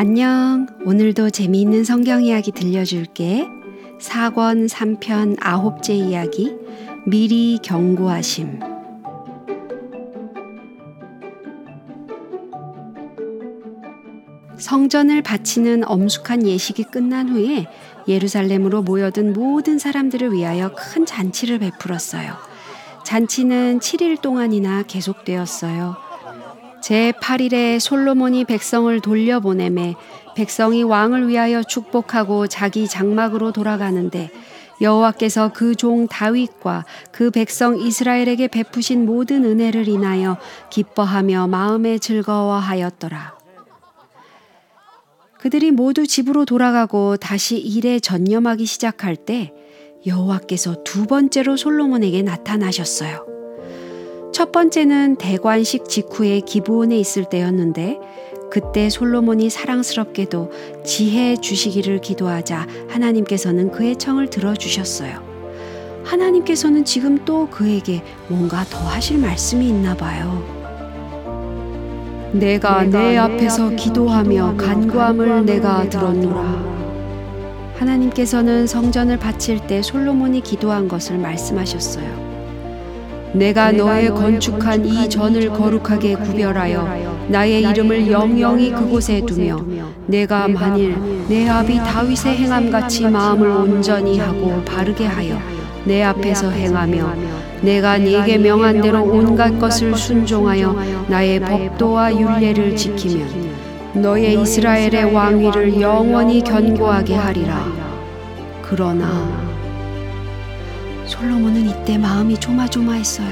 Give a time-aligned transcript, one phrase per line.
[0.00, 0.68] 안녕.
[0.84, 3.48] 오늘도 재미있는 성경 이야기 들려줄게.
[3.98, 6.54] 4권 3편 아홉째 이야기.
[7.04, 8.60] 미리 경고하심.
[14.56, 17.66] 성전을 바치는 엄숙한 예식이 끝난 후에
[18.06, 22.34] 예루살렘으로 모여든 모든 사람들을 위하여 큰 잔치를 베풀었어요.
[23.04, 26.07] 잔치는 7일 동안이나 계속되었어요.
[26.82, 29.94] 제8일에 솔로몬이 백성을 돌려보내매
[30.34, 34.30] 백성이 왕을 위하여 축복하고 자기 장막으로 돌아가는데
[34.80, 40.38] 여호와께서 그 종 다윗과 그 백성 이스라엘에게 베푸신 모든 은혜를 인하여
[40.70, 43.36] 기뻐하며 마음에 즐거워하였더라.
[45.38, 49.52] 그들이 모두 집으로 돌아가고 다시 일에 전념하기 시작할 때
[50.06, 53.37] 여호와께서 두 번째로 솔로몬에게 나타나셨어요.
[54.38, 57.98] 첫 번째는 대관식 직후에 기브온에 있을 때였는데
[58.52, 60.52] 그때 솔로몬이 사랑스럽게도
[60.84, 66.04] 지혜 주시기를 기도하자 하나님께서는 그의 청을 들어주셨어요.
[66.04, 70.40] 하나님께서는 지금 또 그에게 뭔가 더 하실 말씀이 있나 봐요.
[72.32, 77.74] 내가, 내가 내 앞에서 기도하며 간구함을 내가 들었노라.
[77.76, 82.27] 하나님께서는 성전을 바칠 때 솔로몬이 기도한 것을 말씀하셨어요.
[83.32, 89.64] 내가 너의 건축한 이 전을 거룩하게 구별하여 나의 이름을 영영히 그곳에 두며
[90.06, 90.96] 내가 만일
[91.28, 95.38] 내 아비 다윗의 행함같이 마음을 온전히 하고 바르게 하여
[95.84, 97.14] 내 앞에서 행하며
[97.62, 100.76] 내가 네게 명한 대로 온갖 것을 순종하여
[101.08, 103.58] 나의 법도와 율례를 지키면
[103.94, 107.66] 너의 이스라엘의 왕위를 영원히 견고하게 하리라.
[108.62, 109.57] 그러나
[111.08, 113.28] 솔로몬은 이때 마음이 조마조마했어요.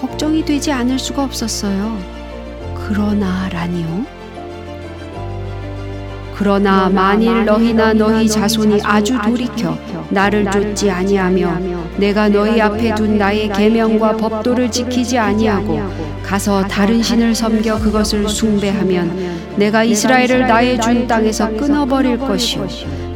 [0.00, 1.98] 걱정이 되지 않을 수가 없었어요.
[2.74, 4.06] 그러나라니요?
[6.34, 9.76] 그러나 만일 너희나 너희 자손이 아주 돌이켜
[10.10, 11.58] 나를 쫓지 아니하며
[11.96, 15.80] 내가 너희 앞에 둔 나의 계명과 법도를 지키지 아니하고
[16.22, 22.66] 가서 다른 신을 섬겨 그것을 숭배하면 내가 이스라엘을 나의 준 땅에서 끊어버릴 것이요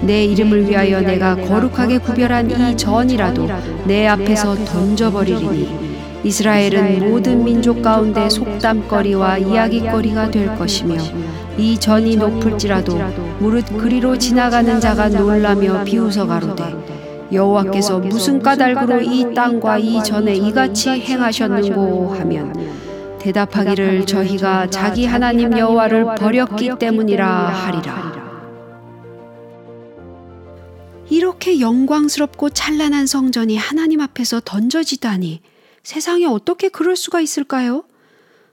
[0.02, 3.48] 내 이름을 위하여 내가 거룩하게 구별한 이 전이라도
[3.84, 5.90] 내 앞에서 던져버리리니
[6.24, 10.96] 이스라엘은 모든 민족 가운데 속담거리와 이야기거리가 될 것이며
[11.56, 12.98] 이 전이 높을지라도
[13.38, 16.64] 무릇 그리로 지나가는 자가 놀라며 비웃어 가로되
[17.32, 22.52] 여호와께서 무슨 까닭으로 이 땅과 이 전에 이같이 행하셨는고 하면
[23.20, 28.19] 대답하기를 저희가 자기 하나님 여호와를 버렸기 때문이라 하리라.
[31.10, 35.42] 이렇게 영광스럽고 찬란한 성전이 하나님 앞에서 던져지다니
[35.82, 37.84] 세상에 어떻게 그럴 수가 있을까요?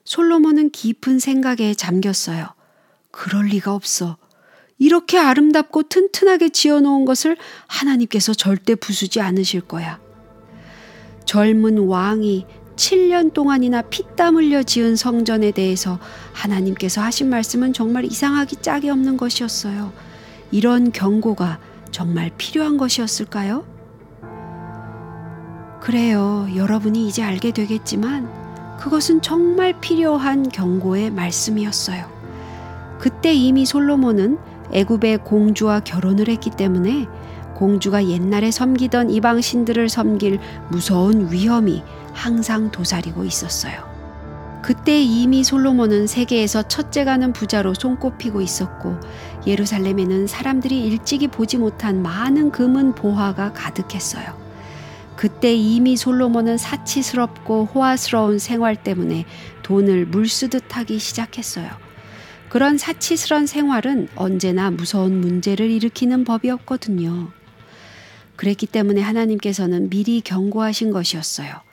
[0.06, 2.48] 솔로몬은 깊은 생각에 잠겼어요.
[3.12, 4.18] 그럴 리가 없어.
[4.80, 7.38] 이렇게 아름답고 튼튼하게 지어놓은 것을
[7.68, 10.00] 하나님께서 절대 부수지 않으실 거야.
[11.26, 12.46] 젊은 왕이
[12.76, 16.00] 7년 동안이나 피땀 흘려 지은 성전에 대해서
[16.32, 19.94] 하나님께서 하신 말씀은 정말 이상하기 짝이 없는 것이었어요.
[20.52, 21.60] 이런 경고가
[21.98, 23.66] 정말 필요한 것이었을까요?
[25.82, 26.48] 그래요.
[26.56, 32.06] 여러분이 이제 알게 되겠지만 그것은 정말 필요한 경고의 말씀이었어요.
[33.00, 34.38] 그때 이미 솔로몬은
[34.74, 37.08] 애굽의 공주와 결혼을 했기 때문에
[37.56, 41.82] 공주가 옛날에 섬기던 이방 신들을 섬길 무서운 위험이
[42.14, 43.97] 항상 도사리고 있었어요.
[44.68, 49.00] 그때 이미 솔로몬은 세계에서 첫째 가는 부자로 손꼽히고 있었고
[49.48, 54.26] 예루살렘에는 사람들이 일찍이 보지 못한 많은 금은 보화가 가득했어요.
[55.16, 59.24] 그때 이미 솔로몬은 사치스럽고 호화스러운 생활 때문에
[59.64, 61.70] 돈을 물쓰듯 하기 시작했어요.
[62.50, 67.30] 그런 사치스런 생활은 언제나 무서운 문제를 일으키는 법이었거든요.
[68.36, 71.67] 그랬기 때문에 하나님께서는 미리 경고하신 것이었어요.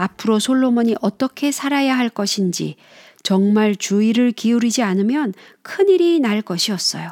[0.00, 2.76] 앞으로 솔로몬이 어떻게 살아야 할 것인지
[3.22, 7.10] 정말 주의를 기울이지 않으면 큰일이 날 것이었어요.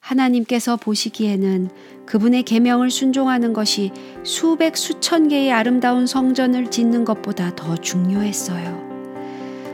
[0.00, 1.70] 하나님께서 보시기에는
[2.06, 3.92] 그분의 계명을 순종하는 것이
[4.24, 8.90] 수백 수천 개의 아름다운 성전을 짓는 것보다 더 중요했어요.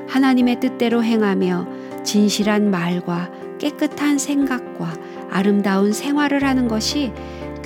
[0.08, 4.94] 하나님의 뜻대로 행하며 진실한 말과 깨끗한 생각과
[5.30, 7.12] 아름다운 생활을 하는 것이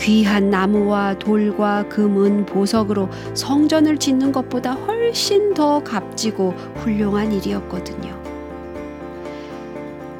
[0.00, 8.18] 귀한 나무와 돌과 금은 보석으로 성전을 짓는 것보다 훨씬 더 값지고 훌륭한 일이었거든요.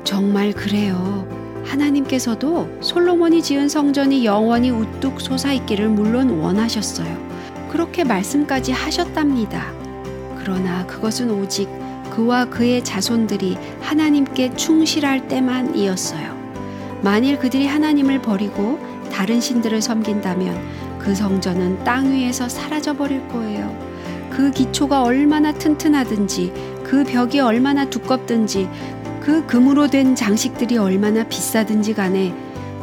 [0.05, 1.27] 정말 그래요.
[1.65, 7.31] 하나님께서도 솔로몬이 지은 성전이 영원히 우뚝 솟아있기를 물론 원하셨어요.
[7.71, 9.73] 그렇게 말씀까지 하셨답니다.
[10.39, 11.69] 그러나 그것은 오직
[12.11, 16.39] 그와 그의 자손들이 하나님께 충실할 때만이었어요.
[17.03, 18.79] 만일 그들이 하나님을 버리고
[19.11, 23.91] 다른 신들을 섬긴다면 그 성전은 땅 위에서 사라져 버릴 거예요.
[24.31, 28.69] 그 기초가 얼마나 튼튼하든지 그 벽이 얼마나 두껍든지
[29.21, 32.35] 그 금으로 된 장식들이 얼마나 비싸든지 간에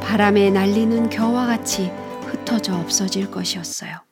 [0.01, 1.91] 바람에 날리는 겨와 같이
[2.25, 4.07] 흩어져 없어질 것이었어요.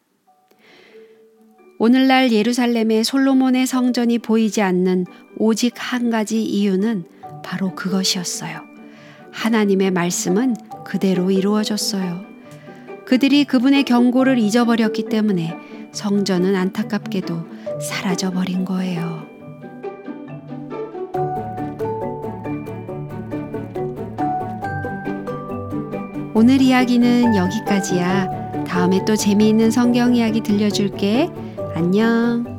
[1.77, 5.06] 오늘날 예루살렘의 솔로몬의 성전이 보이지 않는
[5.38, 7.06] 오직 한 가지 이유는
[7.44, 8.62] 바로 그것이었어요.
[9.31, 12.23] 하나님의 말씀은 그대로 이루어졌어요.
[13.05, 15.53] 그들이 그분의 경고를 잊어버렸기 때문에
[15.91, 17.45] 성전은 안타깝게도
[17.81, 19.25] 사라져 버린 거예요.
[26.33, 28.63] 오늘 이야기는 여기까지야.
[28.65, 31.29] 다음에 또 재미있는 성경 이야기 들려줄게.
[31.75, 32.54] 안녕.